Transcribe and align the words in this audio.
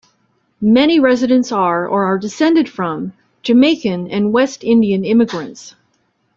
Many 0.63 0.99
residents 0.99 1.51
are 1.51 1.87
or 1.87 2.05
are 2.05 2.17
descended 2.17 2.67
from 2.67 3.13
Jamaican 3.43 4.09
and 4.09 4.33
West 4.33 4.63
Indian 4.63 5.05
immigrants. 5.05 5.75